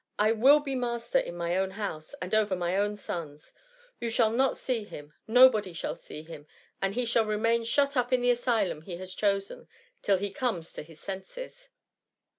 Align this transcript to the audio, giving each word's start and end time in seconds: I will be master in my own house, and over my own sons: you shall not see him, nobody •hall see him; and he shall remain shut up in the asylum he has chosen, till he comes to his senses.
I 0.17 0.31
will 0.31 0.59
be 0.59 0.73
master 0.73 1.19
in 1.19 1.35
my 1.37 1.55
own 1.55 1.69
house, 1.69 2.15
and 2.23 2.33
over 2.33 2.55
my 2.55 2.75
own 2.75 2.95
sons: 2.95 3.53
you 3.99 4.09
shall 4.09 4.31
not 4.31 4.57
see 4.57 4.83
him, 4.83 5.13
nobody 5.27 5.75
•hall 5.75 5.95
see 5.95 6.23
him; 6.23 6.47
and 6.81 6.95
he 6.95 7.05
shall 7.05 7.23
remain 7.27 7.63
shut 7.63 7.95
up 7.95 8.11
in 8.11 8.21
the 8.21 8.31
asylum 8.31 8.81
he 8.81 8.97
has 8.97 9.13
chosen, 9.13 9.67
till 10.01 10.17
he 10.17 10.31
comes 10.31 10.73
to 10.73 10.81
his 10.81 10.99
senses. 10.99 11.69